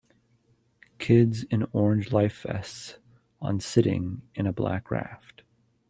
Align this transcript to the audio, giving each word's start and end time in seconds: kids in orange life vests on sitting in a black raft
kids 0.97 1.43
in 1.51 1.63
orange 1.73 2.11
life 2.11 2.41
vests 2.41 2.97
on 3.39 3.59
sitting 3.59 4.23
in 4.33 4.47
a 4.47 4.51
black 4.51 4.89
raft 4.89 5.43